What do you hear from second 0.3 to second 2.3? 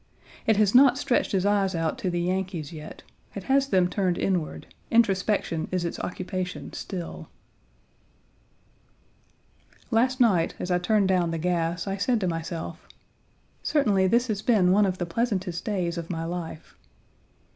It has not stretched its eyes out to the